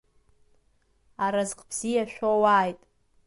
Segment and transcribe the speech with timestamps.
[1.25, 2.79] Аразҟ бзиа шәоуааит!